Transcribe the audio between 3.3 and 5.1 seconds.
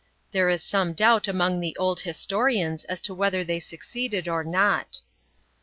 they succeeded or ftot.